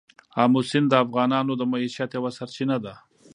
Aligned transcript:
آمو 0.43 0.61
سیند 0.69 0.87
د 0.89 0.93
افغانانو 1.03 1.51
د 1.57 1.61
معیشت 1.71 2.09
یوه 2.17 2.31
سرچینه 2.37 2.77
ده. 2.83 2.93